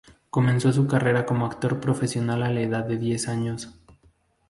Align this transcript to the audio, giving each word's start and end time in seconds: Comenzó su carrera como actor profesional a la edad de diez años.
Comenzó 0.31 0.73
su 0.73 0.87
carrera 0.87 1.27
como 1.27 1.45
actor 1.45 1.79
profesional 1.79 2.41
a 2.41 2.49
la 2.49 2.61
edad 2.61 2.85
de 2.87 2.97
diez 2.97 3.27
años. 3.27 3.77